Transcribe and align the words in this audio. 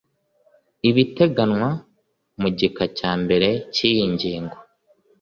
ibiteganywa 0.89 1.69
mu 2.41 2.47
gika 2.57 2.85
cya 2.97 3.11
mbere 3.21 3.49
cy 3.73 3.79
iyi 3.89 4.03
ngingo 4.13 4.57